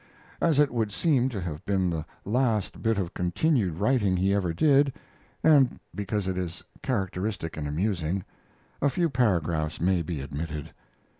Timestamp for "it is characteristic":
6.27-7.55